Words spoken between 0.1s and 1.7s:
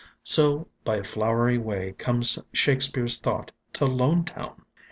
So by a flowery